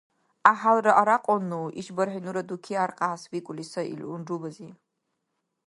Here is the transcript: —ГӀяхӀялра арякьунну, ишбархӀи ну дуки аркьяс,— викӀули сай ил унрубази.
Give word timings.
—ГӀяхӀялра 0.43 0.91
арякьунну, 0.99 1.61
ишбархӀи 1.79 2.19
ну 2.25 2.31
дуки 2.49 2.73
аркьяс,— 2.83 3.21
викӀули 3.31 3.65
сай 3.71 3.87
ил 3.93 4.01
унрубази. 4.13 4.69